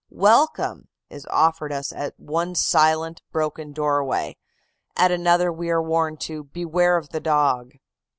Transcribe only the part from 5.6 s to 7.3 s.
are warned to 'Beware of the